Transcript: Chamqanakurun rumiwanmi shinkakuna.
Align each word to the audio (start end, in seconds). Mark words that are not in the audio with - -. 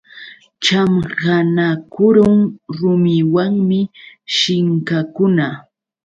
Chamqanakurun 0.63 2.39
rumiwanmi 2.77 3.79
shinkakuna. 4.35 5.47